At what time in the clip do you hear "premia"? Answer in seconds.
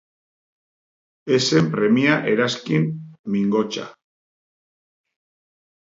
1.75-2.17